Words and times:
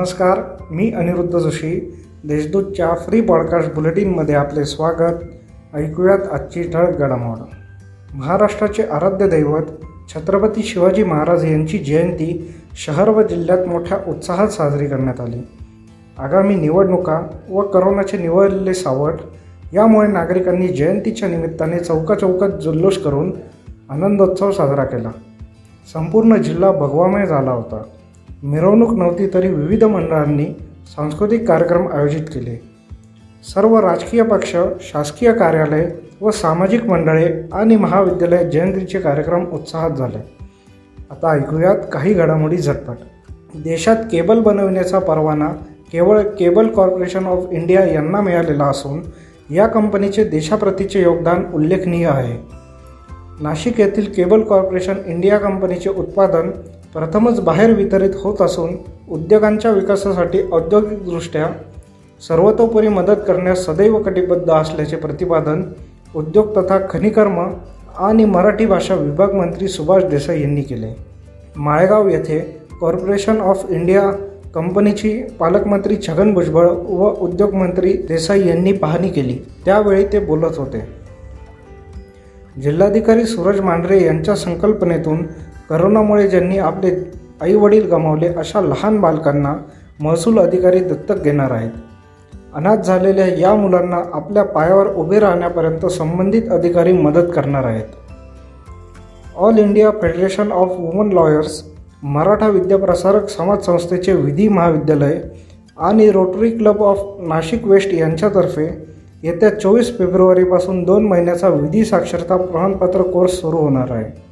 नमस्कार 0.00 0.64
मी 0.70 0.92
अनिरुद्ध 0.92 1.38
जोशी. 1.38 1.94
देशदूतच्या 2.24 2.94
फ्री 2.94 3.20
पॉडकास्ट 3.20 3.74
बुलेटिनमध्ये 3.74 4.34
आपले 4.34 4.64
स्वागत. 4.64 5.14
ऐकूयात 5.74 6.18
आजची 6.32 6.62
ठळक 6.62 6.96
घडामोड. 6.96 7.36
महाराष्ट्राचे 8.14 8.82
आराध्य 8.82 9.28
दैवत 9.28 9.62
छत्रपती 10.14 10.62
शिवाजी 10.62 11.04
महाराज 11.04 11.44
यांची 11.44 11.78
जयंती 11.78 12.54
शहर 12.86 13.08
व 13.08 13.22
जिल्ह्यात 13.22 13.66
मोठ्या 13.66 13.98
उत्साहात 14.08 14.48
साजरी 14.48 14.86
करण्यात 14.86 15.20
आली. 15.20 15.48
आगामी 16.18 16.54
निवडणुका 16.54 17.22
व 17.50 17.60
करोनाचे 17.60 18.18
निवडलेले 18.18 18.74
सावट 18.74 19.14
यामुळे 19.72 20.08
नागरिकांनी 20.08 20.68
जयंतीच्या 20.68 21.28
निमित्ताने 21.28 21.78
चौकाचौकात 21.78 22.50
जल्लोष 22.50 22.98
करून 22.98 23.32
आनंदोत्सव 23.90 24.50
साजरा 24.50 24.84
केला. 24.84 25.10
संपूर्ण 25.92 26.36
जिल्हा 26.36 26.72
भगवामय 26.72 27.26
झाला 27.26 27.50
होता. 27.50 27.82
मिरवणूक 28.42 28.92
नव्हती 28.94 29.26
तरी 29.34 29.48
विविध 29.48 29.84
मंडळांनी 29.84 30.46
सांस्कृतिक 30.86 31.48
कार्यक्रम 31.48 31.88
आयोजित 31.88 32.20
केले. 32.20 32.62
सर्व 33.54 33.78
राजकीय 33.80 34.22
पक्ष 34.22 34.56
शासकीय 34.80 35.32
कार्यालय 35.32 35.90
व 36.20 36.30
सामाजिक 36.30 36.84
मंडळे 36.84 37.48
आणि 37.52 37.76
महाविद्यालय 37.76 38.50
जयंतीचे 38.50 39.00
कार्यक्रम 39.00 39.44
उत्साहात 39.46 39.90
झाले. 39.90 40.18
आता 41.10 41.30
ऐकूयात 41.30 41.76
काही 41.92 42.14
घडामोडी 42.14 42.56
झटपट. 42.56 42.96
देशात 43.54 43.96
केबल 43.96 44.40
बनविण्याचा 44.40 44.98
परवाना 44.98 45.48
केवळ 45.92 46.20
केबल 46.20 46.66
कॉर्पोरेशन 46.66 47.26
ऑफ 47.26 47.44
इंडिया 47.52 47.84
यांना 47.84 48.20
मिळालेला 48.20 48.64
असून 48.64 49.00
या 49.54 49.66
कंपनीचे 49.66 50.24
देशाप्रतीचे 50.24 51.02
योगदान 51.02 51.44
उल्लेखनीय 51.54 52.06
आहे. 52.06 52.36
नाशिक 53.40 53.80
येथील 53.80 54.12
केबल 54.16 54.40
कॉर्पोरेशन 54.40 54.94
इंडिया 55.06 55.38
कंपनीचे 55.38 55.90
उत्पादन 55.90 56.50
प्रथमच 56.94 57.40
बाहेर 57.40 57.74
वितरित 57.74 58.10
होत 58.14 58.42
असून 58.42 58.70
उद्योगांच्या 59.10 59.70
विकासासाठी 59.70 60.38
औद्योगिकदृष्ट्या 60.52 61.46
सर्वतोपरी 62.28 62.88
मदत 62.88 63.20
करण्यास 63.26 63.64
सदैव 63.66 63.98
कटिबद्ध 64.02 64.50
असल्याचे 64.50 64.96
प्रतिपादन 64.96 65.62
उद्योग 66.14 66.58
तथा 66.58 66.78
खनिकर्म 66.90 67.38
आणि 67.98 68.24
मराठी 68.24 68.66
भाषा 68.66 68.94
विभाग 68.94 69.32
मंत्री 69.32 69.68
सुभाष 69.68 70.04
देसाई 70.04 70.40
यांनी 70.40 70.62
केले. 70.62 70.96
माळेगाव 71.56 72.08
येथे 72.08 72.60
कॉर्पोरेशन 72.80 73.40
ऑफ 73.40 73.66
इंडिया 73.68 74.10
कंपनीची 74.54 75.22
पालकमंत्री 75.22 75.96
छगन 76.08 76.34
भुजबळ 76.34 76.66
व 76.68 77.14
उद्योगमंत्री 77.20 77.92
देसाई 77.92 78.48
यांनी 78.48 78.72
पाहणी 78.72 79.08
केली. 79.08 79.38
त्यावेळी 79.64 80.04
ते 80.04 80.18
बोलत 80.18 80.58
होते. 80.58 80.80
जिल्हाधिकारी 82.62 83.24
सूरज 83.24 83.60
मांढरे 83.60 84.04
यांच्या 84.04 84.36
संकल्पनेतून 84.36 85.22
करोनामुळे 85.70 86.28
ज्यांनी 86.28 86.58
आपले 86.58 86.90
आई 87.40 87.54
वडील 87.54 87.90
गमावले 87.90 88.28
अशा 88.28 88.60
लहान 88.60 89.00
बालकांना 89.00 89.54
महसूल 90.00 90.38
अधिकारी 90.38 90.78
दत्तक 90.78 91.22
घेणार 91.22 91.50
आहेत. 91.50 91.70
अनाथ 92.54 92.76
झालेल्या 92.76 93.26
या 93.38 93.54
मुलांना 93.54 93.96
आपल्या 94.12 94.42
पायावर 94.42 94.86
उभे 94.86 95.18
राहण्यापर्यंत 95.18 95.86
संबंधित 95.86 96.42
अधिकारी 96.50 96.92
मदत 96.92 97.32
करणार 97.34 97.64
आहेत. 97.64 97.84
All 99.36 99.58
India 99.58 99.90
federation 99.90 100.52
of 100.52 100.68
women 100.78 101.12
lawyers 101.12 101.62
Maratha 102.02 102.48
Vidyaprasarak 102.48 103.28
Samaj 103.28 103.60
संस्थेचे 103.60 104.12
विधी 104.12 104.48
महाविद्यालय 104.48 105.20
आणि 105.78 106.10
rotary 106.10 106.50
club 106.50 106.82
of 106.82 106.98
Nashik 107.20 107.64
west 107.64 107.94
यांच्यातर्फे 107.94 108.66
येत्या 109.22 109.60
चोवीस 109.60 109.98
फेब्रुवारीपासून 109.98 110.82
दोन 110.84 111.06
महिन्याचा 111.06 111.48
विधी 111.48 111.84
साक्षरता 111.84 112.36
प्रमाणपत्र 112.36 113.02
कोर्स 113.02 113.32
सुरू 113.32 113.56
होणार 113.56 113.90
आहे. 113.90 114.29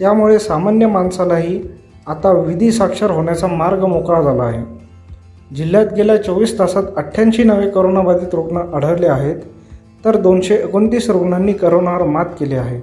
त्यामुळे 0.00 0.38
सामान्य 0.38 0.86
माणसालाही 0.86 1.62
आता 2.06 2.32
विधी 2.32 2.72
साक्षर 2.72 3.10
होण्याचा 3.10 3.46
मार्ग 3.46 3.84
मोकळा 3.84 4.22
झाला 4.22 4.42
आहे. 4.42 4.76
जिल्ह्यात 5.54 5.86
गेल्या 5.96 6.16
चोवीस 6.16 6.58
तासात 6.58 6.82
अठ्ठ्याऐंशी 6.96 7.44
नवे 7.44 7.70
करोनाबाधित 7.70 8.34
रुग्ण 8.34 8.56
आढळले 8.56 9.06
आहेत 9.06 9.36
तर 10.04 10.16
दोनशे 10.16 10.54
एकोणतीस 10.54 11.10
रुग्णांनी 11.10 11.52
करोनावर 11.52 12.02
मात 12.02 12.24
केली 12.24 12.54
आहे. 12.54 12.80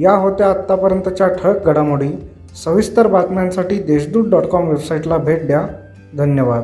या 0.00 0.12
होत्या 0.12 0.50
आत्तापर्यंतच्या 0.50 1.28
ठळक 1.28 1.66
घडामोडी. 1.66 2.08
सविस्तर 2.64 3.06
बातम्यांसाठी 3.06 3.74
देशदूत 3.74 4.26
डॉट 4.26 4.42
कॉम 4.42 4.68
वेबसाईटला 4.68 5.16
भेट 5.16 5.46
द्या. 5.46 5.66
धन्यवाद. 6.18 6.62